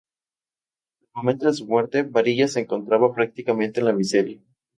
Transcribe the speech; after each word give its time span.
Al 1.01 1.09
momento 1.13 1.45
de 1.45 1.53
su 1.53 1.67
muerte, 1.67 2.01
Barillas 2.01 2.53
se 2.53 2.61
encontraba 2.61 3.13
prácticamente 3.13 3.81
en 3.81 3.85
la 3.85 3.93
miseria. 3.93 4.41